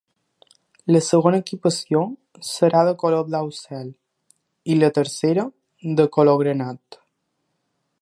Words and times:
La 0.95 1.01
segona 1.07 1.39
equipació 1.43 2.01
serà 2.53 2.81
de 2.89 2.95
color 3.05 3.29
blau 3.29 3.53
cel 3.59 3.87
i 4.75 4.81
la 4.81 4.93
tercera 4.99 5.49
de 6.01 6.11
color 6.19 6.45
granat. 6.45 7.03